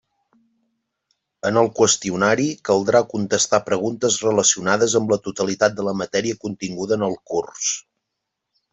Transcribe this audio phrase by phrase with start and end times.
[1.49, 7.11] En el qüestionari caldrà contestar preguntes relacionades amb la totalitat de la matèria continguda en
[7.11, 7.73] el curs.